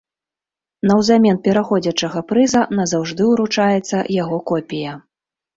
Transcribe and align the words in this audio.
Наўзамен 0.91 1.37
пераходзячага 1.49 2.23
прыза 2.31 2.61
назаўжды 2.79 3.29
ўручаецца 3.33 4.03
яго 4.23 4.41
копія. 4.55 4.99